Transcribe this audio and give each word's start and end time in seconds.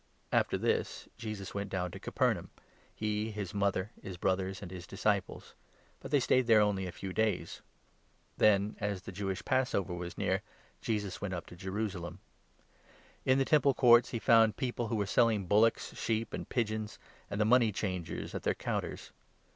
j.«u.;,, 0.31 0.37
After 0.39 0.57
this, 0.57 1.07
Jesus 1.15 1.53
went 1.53 1.69
down 1.69 1.91
to 1.91 1.99
Capernaum— 1.99 2.49
12 2.55 2.55
c«p«rnaum. 2.55 2.69
he, 2.95 3.29
his 3.29 3.53
mother, 3.53 3.91
his 4.01 4.17
brothers, 4.17 4.59
and 4.63 4.71
his 4.71 4.87
disciples; 4.87 5.53
but 5.99 6.09
they 6.09 6.19
stayed 6.19 6.47
there 6.47 6.59
only 6.59 6.87
a 6.87 6.91
few 6.91 7.13
days. 7.13 7.57
j««u« 7.57 7.61
«t 7.61 7.61
the 7.61 8.39
Then, 8.45 8.75
as 8.79 9.03
the 9.03 9.11
Jewish 9.11 9.45
Passover 9.45 9.93
was 9.93 10.17
near, 10.17 10.41
Jesus 10.81 11.17
13 11.17 11.19
Tompio 11.19 11.19
in 11.19 11.21
went 11.21 11.33
up 11.37 11.45
to 11.45 11.55
Jerusalem. 11.55 12.19
In 13.25 13.37
the 13.37 13.45
Temple 13.45 13.75
Courts 13.75 14.09
he 14.09 14.17
14 14.17 14.23
j«ruMi«m. 14.29 14.41
found 14.45 14.57
people 14.57 14.87
who 14.87 14.95
were 14.95 15.05
selling 15.05 15.45
bullocks, 15.45 15.93
sheep, 15.95 16.33
and 16.33 16.49
pigeons, 16.49 16.97
and 17.29 17.39
the 17.39 17.45
money 17.45 17.71
changers 17.71 18.33
at 18.33 18.41
their 18.41 18.55
counters. 18.55 19.11